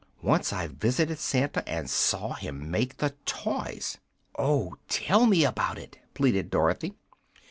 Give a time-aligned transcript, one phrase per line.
[0.23, 3.99] Once I visited Santa, and saw him make the toys."
[4.35, 6.95] "Oh, tell me about it!" pleaded Dorothy.